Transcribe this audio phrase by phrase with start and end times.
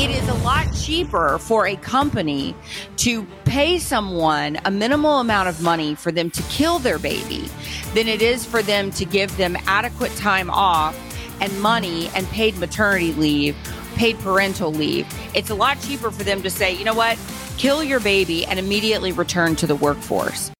[0.00, 2.56] It is a lot cheaper for a company
[2.96, 7.50] to pay someone a minimal amount of money for them to kill their baby
[7.94, 10.96] than it is for them to give them adequate time off
[11.42, 13.54] and money and paid maternity leave,
[13.96, 15.06] paid parental leave.
[15.34, 17.18] It's a lot cheaper for them to say, you know what,
[17.58, 20.50] kill your baby and immediately return to the workforce.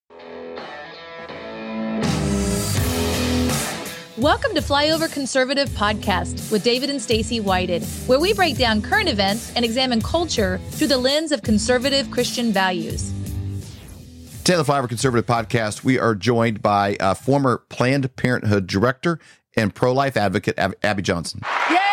[4.23, 9.09] Welcome to Flyover Conservative Podcast with David and Stacy Whited, where we break down current
[9.09, 13.12] events and examine culture through the lens of conservative Christian values.
[14.45, 19.19] Today on the Flyover Conservative Podcast, we are joined by uh, former Planned Parenthood director
[19.56, 21.41] and pro-life advocate Ab- Abby Johnson.
[21.68, 21.91] Yay!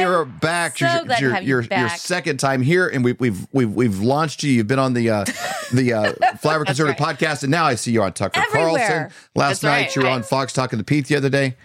[0.00, 0.78] You're back.
[0.78, 3.46] So your, glad to your, have you your, your second time here, and we, we've
[3.52, 4.52] we've we've launched you.
[4.52, 5.24] You've been on the uh,
[5.72, 8.86] the uh, Flyover Conservative Podcast, and now I see you on Tucker Everywhere.
[8.88, 9.18] Carlson.
[9.34, 9.96] Last That's night right.
[9.96, 11.56] you were I- on Fox talking to Pete the other day.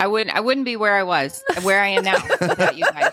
[0.00, 3.12] I wouldn't I wouldn't be where I was, where I am now without you guys.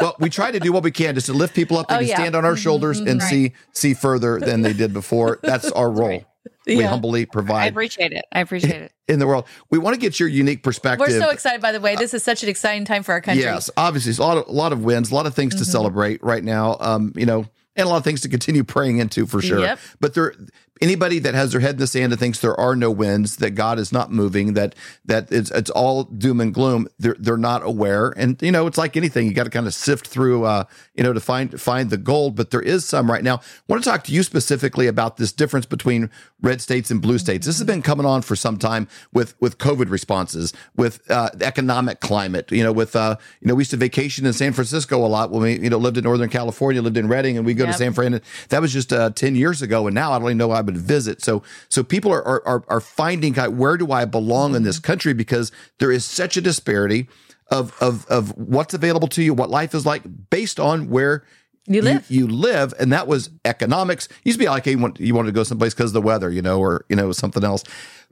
[0.00, 1.86] Well, we try to do what we can just to lift people up.
[1.90, 2.14] Oh, can yeah.
[2.14, 5.38] stand on our shoulders and see see further than they did before.
[5.42, 6.08] That's our role.
[6.08, 6.24] We
[6.66, 6.88] Yeah.
[6.88, 7.62] humbly provide.
[7.62, 8.24] I appreciate it.
[8.32, 8.92] I appreciate it.
[9.08, 9.46] in the world.
[9.70, 11.06] We want to get your unique perspective.
[11.08, 11.96] We're so excited, by the way.
[11.96, 13.42] This is such an exciting time for our country.
[13.44, 15.64] Yes, obviously, it's a lot of a lot of wins, a lot of things Mm-hmm.
[15.64, 16.76] to celebrate right now.
[16.80, 19.60] Um, you know, and a lot of things to continue praying into for sure.
[19.60, 19.78] Yep.
[20.00, 20.34] But there,
[20.80, 23.50] anybody that has their head in the sand and thinks there are no wins, that
[23.50, 26.88] God is not moving, that that it's it's all doom and gloom.
[26.98, 29.26] They're they're not aware, and you know, it's like anything.
[29.26, 30.64] You got to kind of sift through, uh,
[30.94, 32.36] you know, to find find the gold.
[32.36, 33.36] But there is some right now.
[33.36, 36.10] I want to talk to you specifically about this difference between
[36.42, 37.46] red states and blue states.
[37.46, 42.00] This has been coming on for some time with with COVID responses, with uh, economic
[42.00, 42.50] climate.
[42.50, 45.30] You know, with uh, you know, we used to vacation in San Francisco a lot
[45.30, 47.72] when we you know lived in Northern California, lived in Redding, and we go to
[47.72, 48.20] San Fran.
[48.48, 51.22] That was just uh, ten years ago, and now I don't even know I visit.
[51.22, 54.76] So so people are are are, are finding of where do I belong in this
[54.78, 54.86] mm-hmm.
[54.86, 57.08] country because there is such a disparity.
[57.52, 61.24] Of, of of what's available to you, what life is like, based on where
[61.66, 62.08] You live.
[62.08, 64.08] you, live, and that was economics.
[64.22, 66.00] Used to be like hey, you, want, you wanted to go someplace because of the
[66.00, 67.64] weather, you know, or you know something else.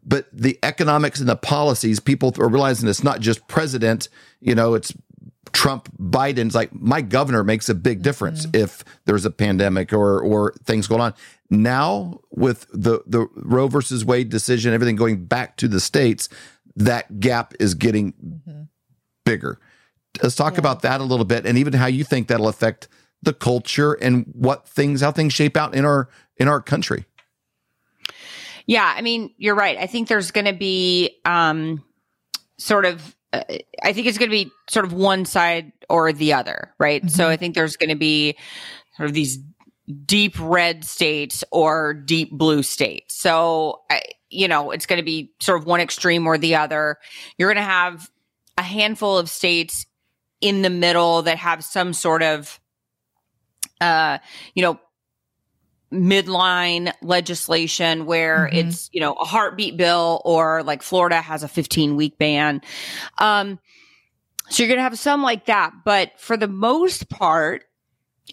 [0.05, 4.09] But the economics and the policies, people are realizing it's not just president.
[4.41, 4.93] You know, it's
[5.53, 10.55] Trump, Biden's like my governor makes a big difference if there's a pandemic or or
[10.65, 11.15] things going on.
[11.51, 16.29] Now with the the Roe versus Wade decision, everything going back to the states,
[16.77, 18.15] that gap is getting
[19.25, 19.59] bigger.
[20.23, 22.89] Let's talk about that a little bit, and even how you think that'll affect
[23.23, 27.05] the culture and what things, how things shape out in our in our country.
[28.67, 29.79] Yeah, I mean, you're right.
[29.79, 31.83] I think there's going to be um,
[32.59, 33.43] sort of, uh,
[33.83, 37.09] I think it's going to be sort of one side or the other, right?
[37.11, 38.37] So I think there's going to be
[38.97, 39.39] sort of these
[40.05, 43.15] deep red states or deep blue states.
[43.15, 46.99] So, I, you know, it's going to be sort of one extreme or the other.
[47.37, 48.11] You're going to have
[48.57, 49.87] a handful of states
[50.41, 52.61] in the middle that have some sort of,
[53.81, 54.19] uh,
[54.55, 54.79] you know,
[55.93, 58.57] midline legislation where Mhm.
[58.57, 62.61] it's you know a heartbeat bill or like Florida has a 15 week ban
[63.19, 63.59] um
[64.51, 67.65] so you're going to have some like that but for the most part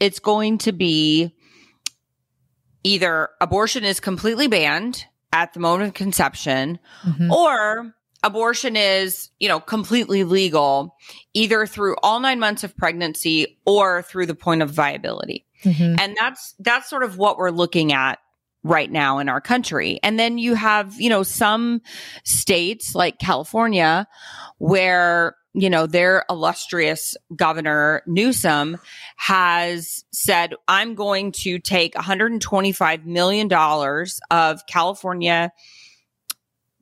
[0.02, 1.34] it's going to be
[2.84, 7.32] either abortion is completely banned at the moment of conception Mhm.
[7.32, 10.96] or abortion is, you know, completely legal
[11.34, 15.46] either through all 9 months of pregnancy or through the point of viability.
[15.64, 16.00] Mhm.
[16.00, 18.20] And that's that's sort of what we're looking at
[18.64, 20.00] right now in our country.
[20.02, 21.82] And then you have, you know, some
[22.24, 24.08] states like California
[24.58, 28.80] where, you know, their illustrious governor Newsom
[29.18, 33.50] has said, I'm going to take $125 million
[34.32, 35.52] of California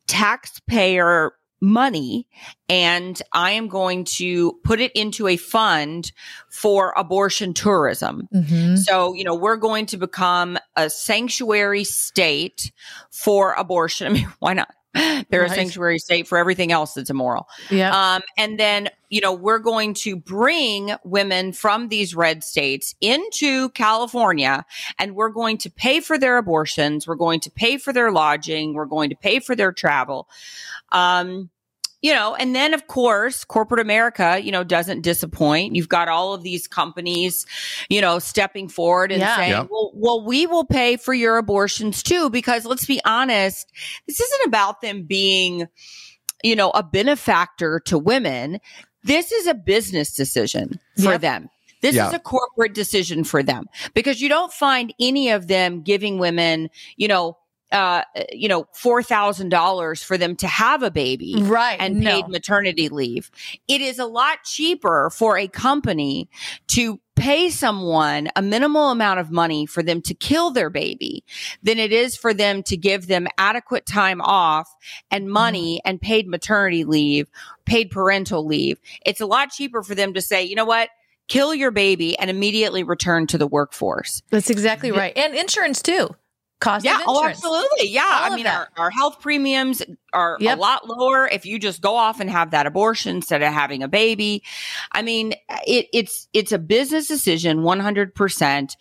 [0.08, 2.28] taxpayer money
[2.68, 6.12] and I am going to put it into a fund
[6.50, 8.28] for abortion tourism.
[8.36, 8.78] Mhm.
[8.78, 12.72] So, you know, we're going to become a sanctuary state
[13.12, 14.08] for abortion.
[14.08, 14.74] I mean, why not?
[14.94, 15.52] They're Right.
[15.52, 17.48] a sanctuary state for everything else that's immoral.
[17.72, 18.16] Yeah.
[18.16, 23.70] Um, and then, you know, we're going to bring women from these red states into
[23.70, 24.64] California
[25.00, 27.08] and we're going to pay for their abortions.
[27.08, 28.74] We're going to pay for their lodging.
[28.76, 30.28] We're going to pay for their travel.
[30.92, 31.50] Um,
[32.04, 35.76] you know, and then of course, corporate America, you know, doesn't disappoint.
[35.76, 37.46] You've got all of these companies,
[37.90, 39.36] you know, stepping forward and Yeah.
[39.38, 39.68] saying, Yep.
[39.72, 43.72] well, well, we will pay for your abortions too, because let's be honest,
[44.06, 45.68] this isn't about them being,
[46.44, 48.60] you know, a benefactor to women.
[49.04, 51.22] This is a business decision for Yep.
[51.22, 51.50] them.
[51.82, 52.08] This Yeah.
[52.08, 56.70] is a corporate decision for them because you don't find any of them giving women,
[56.98, 57.38] you know,
[57.74, 61.76] uh, you know, four thousand dollars for them to have a baby, Right.
[61.80, 62.10] and no.
[62.12, 63.30] paid maternity leave.
[63.68, 66.30] It is a lot cheaper for a company
[66.68, 71.24] to pay someone a minimal amount of money for them to kill their baby
[71.62, 74.68] than it is for them to give them adequate time off
[75.12, 77.28] and money and paid maternity leave,
[77.66, 78.80] paid parental leave.
[79.06, 80.90] It's a lot cheaper for them to say, you know what?
[81.28, 84.22] Kill your baby and immediately return to the workforce.
[84.30, 85.16] That's exactly right.
[85.16, 86.10] And insurance too.
[86.64, 87.90] Cost Yeah, of oh, absolutely.
[87.90, 88.02] Yeah.
[88.24, 89.84] All I mean, our, our health premiums
[90.14, 90.58] are Yep.
[90.58, 93.84] a lot lower if you just go off and have that abortion instead of having
[93.84, 94.44] a baby.
[94.92, 95.34] I mean,
[95.68, 98.76] it, it's, it's a business decision 100%.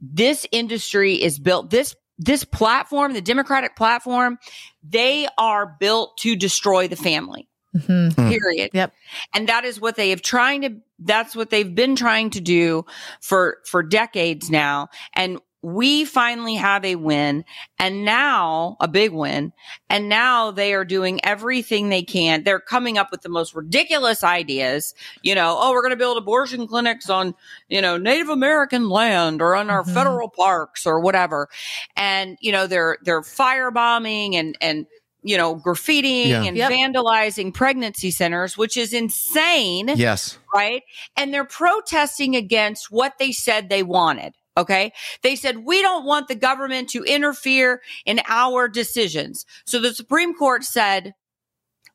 [0.00, 4.38] This industry is built, this, this platform, the Democratic platform,
[4.82, 8.14] they are built to destroy the family Mhm.
[8.14, 8.28] Hmm.
[8.30, 8.70] period.
[8.72, 8.94] Yep.
[9.34, 12.84] And that is what they have trying to that's what they've been trying to do
[13.20, 14.88] for for decades now.
[15.12, 17.44] And we finally have a win
[17.80, 19.52] and now a big win.
[19.90, 22.44] And now they are doing everything they can.
[22.44, 24.94] They're coming up with the most ridiculous ideas.
[25.22, 27.34] You know, oh, we're going to build abortion clinics on,
[27.68, 29.94] you know, Native American land or on our Mhm.
[29.94, 31.48] federal parks or whatever.
[31.96, 34.86] And, you know, they're, they're firebombing and, and,
[35.24, 36.42] you know, graffitiing Yeah.
[36.44, 36.70] and Yep.
[36.70, 40.38] vandalizing pregnancy centers, which is insane Yes.
[40.54, 40.82] right?
[41.16, 44.34] And they're protesting against what they said they wanted.
[44.58, 44.92] Okay.
[45.22, 49.46] They said, we don't want the government to interfere in our decisions.
[49.64, 51.14] So the Supreme Court said,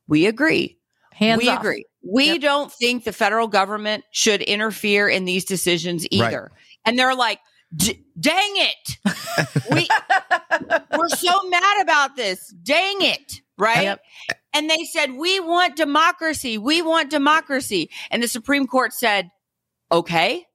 [0.07, 0.77] we agree.
[1.13, 1.59] Hands we off.
[1.59, 1.85] agree.
[2.01, 2.41] We Yep.
[2.41, 6.27] don't think the federal government should interfere in these decisions Right.
[6.27, 6.51] either.
[6.85, 7.39] And they're like,
[7.75, 7.93] dang
[8.55, 8.97] it.
[9.71, 9.87] we,
[10.97, 12.47] we're so mad about this.
[12.63, 13.41] Dang it.
[13.57, 13.83] Right.
[13.83, 14.01] Yep.
[14.53, 16.57] And they said, we want democracy.
[16.57, 17.89] We want democracy.
[18.09, 19.29] And the Supreme Court said,
[19.91, 20.45] okay,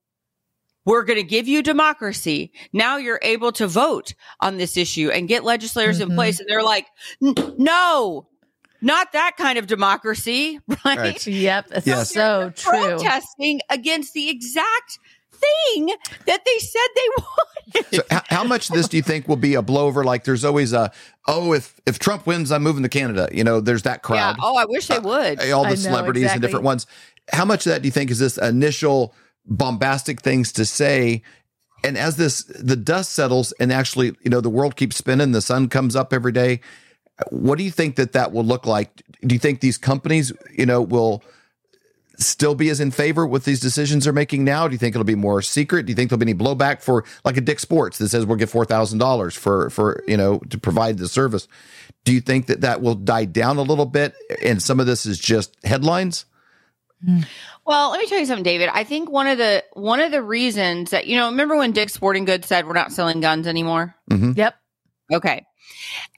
[0.89, 2.51] we're going to give you democracy.
[2.73, 6.15] Now you're able to vote on this issue and get legislators in Mhm.
[6.15, 6.41] place.
[6.41, 6.87] And they're like,
[7.21, 8.27] no,
[8.81, 10.59] not that kind of democracy.
[10.85, 10.99] Right.
[10.99, 11.27] Right.
[11.27, 11.67] Yep.
[11.69, 12.11] That's Yes.
[12.15, 12.71] so true.
[12.71, 14.99] Protesting against the exact
[15.33, 15.89] thing
[16.27, 17.95] that they said they wanted.
[17.97, 20.03] So how, how much of this do you think will be a blowover?
[20.05, 20.91] Like there's always a,
[21.27, 23.29] oh, if, if Trump wins, I'm moving to Canada.
[23.33, 24.37] You know, there's that crowd.
[24.39, 24.43] Yeah.
[24.43, 25.39] Oh, I wish they would.
[25.51, 26.87] all the know, celebrities and different ones.
[27.31, 29.15] How much of that do you think is this initial
[29.49, 31.23] bombastic things to say?
[31.85, 35.41] And as this the dust settles and actually, you know, the world keeps spinning, the
[35.41, 36.61] sun comes up every day.
[37.31, 39.03] What do you think that that will look like?
[39.23, 41.23] Do you think these companies, you know, will
[42.19, 44.67] still be as in favor with these decisions they're making now?
[44.67, 45.87] Do you think it'll be more secret?
[45.87, 48.39] Do you think there'll be any blowback for like a Dick Sports that says we'll
[48.39, 51.49] thousand dollars for for you know to provide the service?
[52.05, 55.07] Do you think that that will die down a little bit, and some of this
[55.07, 56.25] is just headlines?
[57.05, 57.21] Hmm.
[57.65, 58.71] Well, let me tell you something, David.
[58.73, 61.95] I think one of the one of the reasons that you know, remember when Dick's
[61.95, 63.95] Sporting Goods said we're not selling guns anymore?
[64.11, 64.33] Mm-hmm.
[64.37, 64.55] Yep.
[65.13, 65.47] Okay.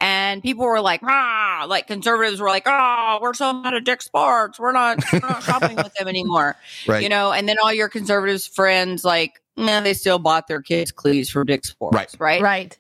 [0.00, 4.06] And people were like, ah, like conservatives were like, oh, we're so mad at Dick's
[4.06, 4.59] Sports.
[4.59, 6.56] We're not, we're not shopping with them anymore.
[6.87, 7.03] Right.
[7.03, 10.93] You know, and then all your conservatives friends, like, man, they still bought their kids'
[10.93, 11.94] cleats from Dick's Sports.
[11.94, 12.17] Right.
[12.19, 12.43] Right.
[12.43, 12.79] Right.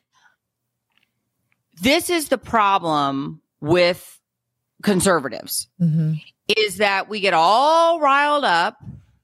[1.82, 4.19] This is the problem with
[4.82, 6.14] conservatives hmm
[6.56, 8.76] is that we get all riled up,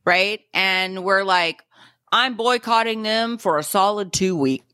[0.05, 0.41] right?
[0.55, 1.61] And we're like,
[2.13, 4.65] I'm boycotting them for a solid two weeks.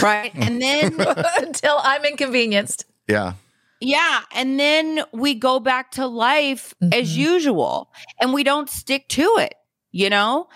[0.00, 0.30] Right.
[0.36, 0.94] and then,
[1.38, 2.84] Until I'm inconvenienced.
[3.08, 3.32] Yeah.
[3.80, 4.20] yeah.
[4.32, 7.16] And then we go back to life as Mhm.
[7.16, 9.54] usual and we don't stick to it,
[9.90, 10.46] you know?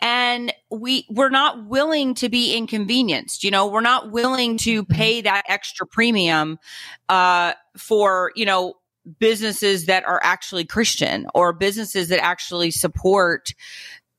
[0.00, 3.68] And we, we're not willing to be inconvenienced, you know?
[3.68, 6.58] We're not willing to pay that extra premium,
[7.08, 8.74] uh, for, you know,
[9.18, 13.54] businesses that are actually Christian or businesses that actually support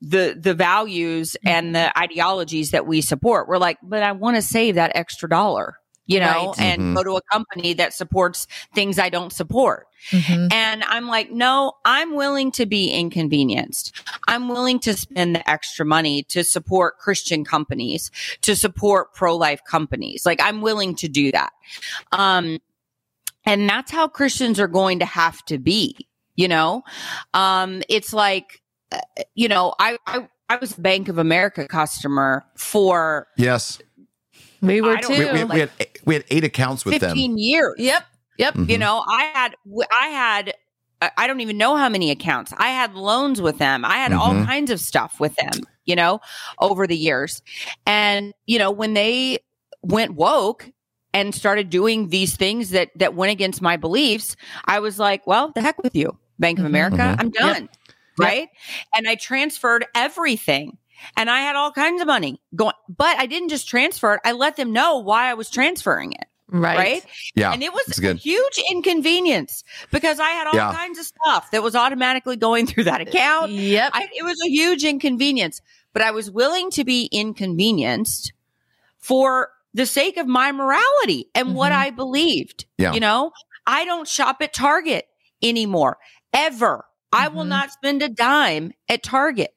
[0.01, 3.47] the the values and the ideologies that we support.
[3.47, 6.59] We're like, but I want to save that extra dollar, you know, Right.
[6.59, 6.95] and Mhm.
[6.95, 9.87] go to a company that supports things I don't support.
[10.11, 10.53] Mhm.
[10.53, 13.93] And I'm like, no, I'm willing to be inconvenienced.
[14.27, 18.11] I'm willing to spend the extra money to support Christian companies,
[18.41, 20.23] to support pro life companies.
[20.25, 21.53] Like I'm willing to do that.
[22.11, 22.59] Um,
[23.45, 26.83] and that's how Christians are going to have to be, you know?
[27.33, 28.61] Um, it's like,
[28.91, 28.99] uh,
[29.35, 33.79] you know, I, I, I was a Bank of America customer for Yes.
[34.61, 35.13] We were I too.
[35.13, 35.71] We, we, we had
[36.05, 37.37] we had eight accounts with 15 them.
[37.37, 37.75] years.
[37.77, 38.03] yep.
[38.37, 38.53] Yep.
[38.55, 38.69] Mhm.
[38.69, 39.55] You know, I had,
[39.91, 40.53] I had,
[41.01, 42.51] I- I don't even know how many accounts.
[42.57, 43.85] I had loans with them.
[43.85, 44.45] I had all Mhm.
[44.45, 46.19] kinds of stuff with them, you know,
[46.59, 47.41] over the years.
[47.85, 49.39] And, you know, when they
[49.83, 50.71] went woke
[51.15, 55.51] and started doing these things that, that went against my beliefs, I was like, well,
[55.55, 56.67] the heck with you, Bank of Mhm.
[56.67, 56.97] America.
[56.97, 57.19] Mhm.
[57.19, 57.69] I'm done.
[58.19, 58.49] Right.
[58.95, 60.77] And I transferred everything
[61.17, 64.21] and I had all kinds of money going, but I didn't just transfer it.
[64.23, 66.25] I let them know why I was transferring it.
[66.47, 66.77] Right.
[66.77, 67.05] Right.
[67.33, 70.73] Yeah, and it was a huge inconvenience because I had all Yeah.
[70.75, 73.51] kinds of stuff that was automatically going through that account.
[73.51, 73.91] Yep.
[73.93, 78.31] I, it was a huge inconvenience, but I was willing to be inconvenienced
[78.99, 81.75] for the sake of my morality and what Mhm.
[81.77, 82.65] I believed.
[82.79, 82.93] Yeah.
[82.93, 83.31] You know,
[83.67, 85.05] I don't shop at Target
[85.43, 85.97] anymore,
[86.33, 86.85] ever.
[87.11, 87.49] I will Mhm.
[87.49, 89.51] not spend a dime at Target.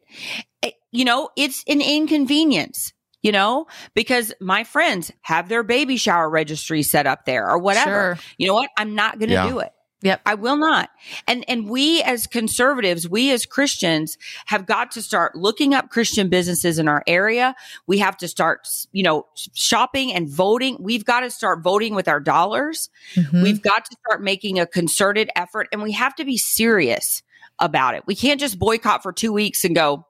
[0.62, 2.92] It- you know, it's an inconvenience.
[3.20, 8.14] You know, because my friends have their baby shower registry set up there or whatever.
[8.14, 8.18] Sure.
[8.38, 8.70] You know what?
[8.78, 9.48] I'm not going to Yeah.
[9.48, 9.72] do it.
[10.02, 10.20] Yep.
[10.26, 10.90] I will not.
[11.26, 16.28] And and we as conservatives, we as Christians have got to start looking up Christian
[16.28, 17.56] businesses in our area.
[17.88, 20.76] We have to start, you know, shopping and voting.
[20.78, 22.90] We've got to start voting with our dollars.
[23.16, 23.42] Mhm.
[23.42, 27.22] We've got to start making a concerted effort and we have to be serious
[27.58, 28.04] about it.
[28.06, 30.04] We can't just boycott for 2 weeks and go, "Mm,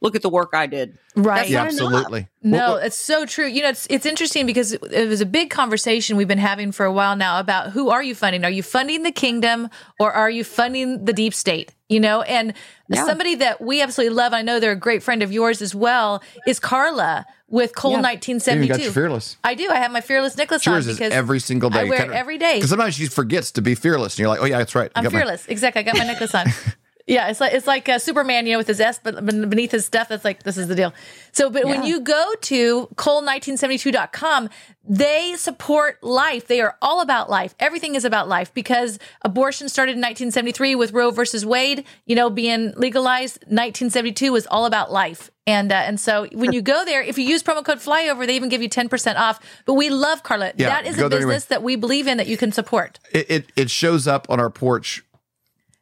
[0.00, 0.98] look at the work I did.
[1.16, 1.38] right.
[1.38, 1.82] That's Yeah, not enough.
[1.92, 2.28] absolutely.
[2.42, 3.46] No, Well, well, it's so true.
[3.46, 6.70] You know, it's it's interesting because it it was a big conversation we've been having
[6.72, 8.44] for a while now about who are you funding?
[8.44, 11.72] Are you funding the kingdom or are you funding the deep state?
[11.88, 12.52] You know, and
[12.88, 13.04] Yeah.
[13.06, 16.22] somebody that we absolutely love, I know they're a great friend of yours as well,
[16.46, 17.96] is Carla with Cole Yeah.
[17.98, 19.36] you nineteen even seventy got fearless.
[19.44, 19.70] I do.
[19.70, 21.80] I have my fearless necklace Yours on is because every single day.
[21.80, 22.56] I wear it every day.
[22.56, 24.98] Because sometimes she forgets to be fearless, and you're like, "Oh yeah, that's right." I
[24.98, 25.46] I'm got my- fearless.
[25.46, 25.80] Exactly.
[25.80, 26.46] I got my necklace on.
[27.06, 29.86] Yeah, it's like it's like uh, Superman, you know, with his S, but beneath his
[29.86, 30.92] stuff, that's like this is the deal.
[31.30, 34.50] So, but when you go to cole1972.com,
[34.82, 36.48] they support life.
[36.48, 37.54] They are all about life.
[37.60, 42.28] Everything is about life because abortion started in 1973 with Roe versus Wade, you know,
[42.28, 43.36] being legalized.
[43.42, 45.30] 1972 was all about life.
[45.46, 48.34] And uh, and so when you go there, if you use promo code flyover, they
[48.34, 49.38] even give you 10% off.
[49.64, 50.52] But we love Carla.
[50.56, 51.34] Yeah, that is a there anyway.
[51.34, 52.98] business that we believe in that you can support.
[53.12, 55.04] It, it it shows up on our porch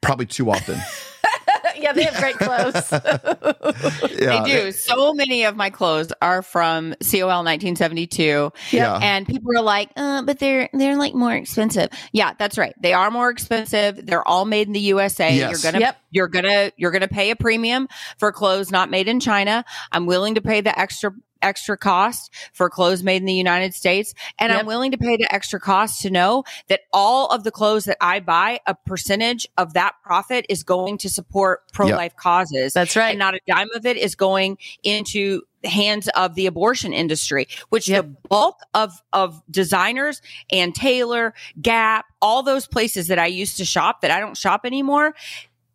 [0.02, 0.78] probably too often.
[1.84, 2.90] yeah, they have great clothes.
[4.18, 4.72] yeah, I do.
[4.72, 8.52] so many of my clothes are from COL 1972.
[8.70, 8.98] Yeah.
[9.02, 11.90] And people are like, uh, but they're they're like more expensive.
[12.12, 12.74] Yeah, that's right.
[12.80, 14.04] They are more expensive.
[14.06, 15.34] They're all made in the USA.
[15.34, 15.62] Yes.
[15.62, 16.00] You're gonna Yep.
[16.10, 17.88] you're gonna you're gonna pay a premium
[18.18, 19.64] for clothes not made in China.
[19.92, 21.12] I'm willing to pay the extra
[21.42, 24.14] extra cost for clothes made in the United States.
[24.38, 24.60] And Yep.
[24.60, 27.96] I'm willing to pay the extra cost to know that all of the clothes that
[28.00, 32.72] I buy, a percentage of that profit is going to support pro life causes.
[32.72, 33.10] That's right.
[33.10, 37.48] And not a dime of it is going into the hands of the abortion industry,
[37.70, 38.04] which Yep.
[38.04, 43.64] the bulk of, of designers Ann Taylor, Gap, all those places that I used to
[43.64, 45.14] shop that I don't shop anymore,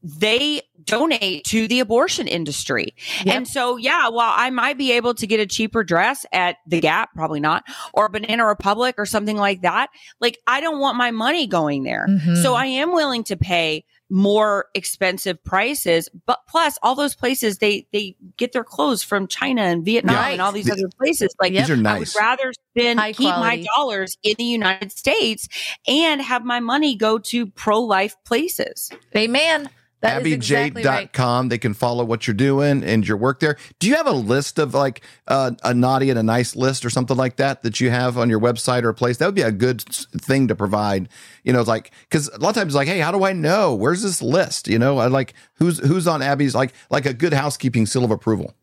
[0.01, 2.95] they donate to the abortion industry.
[3.25, 3.35] Yep.
[3.35, 6.79] And so, yeah, while I might be able to get a cheaper dress at the
[6.79, 7.63] Gap, probably not,
[7.93, 9.89] or Banana Republic or something like that,
[10.21, 12.07] like I don't want my money going there.
[12.07, 12.41] Mhm.
[12.41, 17.85] So I am willing to pay more expensive prices, but plus all those places they
[17.93, 21.35] they get their clothes from China and Vietnam and all these Th- other places.
[21.39, 21.67] Like Yep.
[21.67, 25.47] These are I would rather spend High keep my dollars in the United States
[25.87, 28.89] and have my money go to pro life places.
[29.15, 29.69] Amen.
[30.01, 31.49] That is exactly right.
[31.49, 33.57] They can follow what you're doing and your work there.
[33.79, 36.89] Do you have a list of like uh, a naughty and a nice list or
[36.89, 39.17] something like that that you have on your website or a place?
[39.17, 41.09] That would be a good thing to provide.
[41.43, 43.33] You know, it's like because a lot of times, it's like, hey, how do I
[43.33, 43.75] know?
[43.75, 44.69] Where's this list?
[44.69, 48.11] You know, I like who's who's on Abby's like like a good housekeeping seal of
[48.11, 48.53] approval.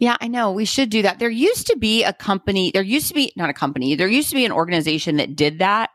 [0.00, 0.52] Yeah, I know.
[0.52, 1.18] We should do that.
[1.18, 4.28] There used to be a company, there used to be not a company, there used
[4.28, 5.90] to be an organization that did that.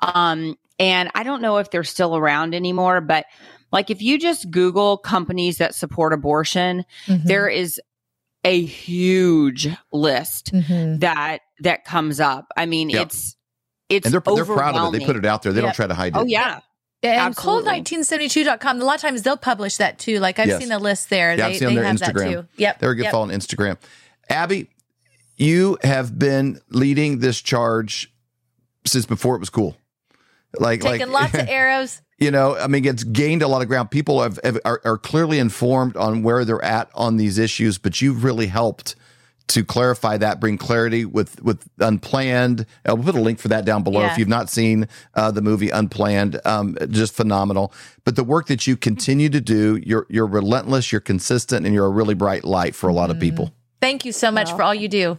[0.00, 3.26] Um, and I don't know if they're still around anymore, but
[3.72, 7.24] like if you just Google companies that support abortion, Mhm.
[7.24, 7.80] there is
[8.44, 11.00] a huge list Mhm.
[11.00, 12.46] that that comes up.
[12.56, 13.06] I mean, Yep.
[13.06, 13.36] it's
[13.88, 14.98] it's And they're they're proud of it.
[14.98, 15.52] They put it out there.
[15.52, 15.66] They Yep.
[15.68, 16.18] don't try to hide it.
[16.18, 16.60] Oh yeah.
[17.02, 17.70] And Absolutely.
[17.70, 20.18] cole1972.com, a lot of times they'll publish that too.
[20.18, 20.60] Like I've Yes.
[20.60, 21.30] seen the list there.
[21.32, 22.14] Yeah, they, I've seen they their have Instagram.
[22.14, 22.46] that too.
[22.56, 22.78] Yep.
[22.80, 23.12] They're a good yep.
[23.12, 23.76] follow on Instagram.
[24.28, 24.68] Abby,
[25.36, 28.12] you have been leading this charge
[28.86, 29.76] since before it was cool.
[30.58, 32.00] Like, Taking like lots of arrows.
[32.18, 33.90] You know, I mean, it's gained a lot of ground.
[33.90, 38.00] People have, have are, are clearly informed on where they're at on these issues, but
[38.00, 38.96] you've really helped
[39.48, 42.66] to clarify that, bring clarity with with Unplanned.
[42.84, 44.12] I'll put a link for that down below Yeah.
[44.12, 46.40] if you've not seen uh, the movie Unplanned.
[46.44, 47.72] Um, just phenomenal.
[48.04, 51.86] But the work that you continue to do, you're you're relentless, you're consistent, and you're
[51.86, 53.52] a really bright light for a lot of people.
[53.80, 55.18] Thank you so much for all you do.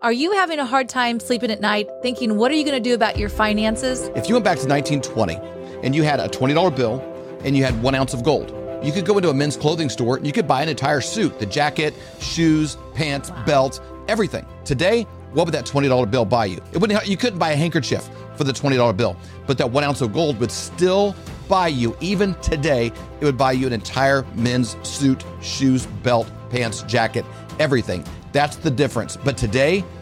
[0.00, 2.88] Are you having a hard time sleeping at night thinking, what are you going to
[2.88, 4.08] do about your finances?
[4.14, 7.00] If you went back to 1920 and you had a $20 bill
[7.44, 10.16] and you had one ounce of gold, you could go into a men's clothing store
[10.16, 14.46] and you could buy an entire suit the jacket, shoes, pants, belt, everything.
[14.64, 16.60] Today, what would that $20 bill buy you?
[16.72, 19.16] It wouldn't, you couldn't buy a handkerchief for the $20 bill,
[19.46, 21.14] but that one ounce of gold would still
[21.48, 26.82] buy you, even today, it would buy you an entire men's suit, shoes, belt, pants,
[26.82, 27.24] jacket,
[27.58, 28.04] everything.
[28.32, 29.16] That's the difference.
[29.16, 29.84] But today,